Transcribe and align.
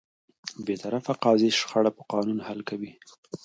بېطرفه 0.65 1.13
قاضي 1.23 1.49
شخړه 1.59 1.91
په 1.97 2.03
قانون 2.11 2.39
حل 2.47 2.59
کوي. 2.69 2.91